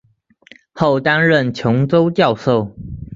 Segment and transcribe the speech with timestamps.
[0.73, 2.75] 后担任琼州教授。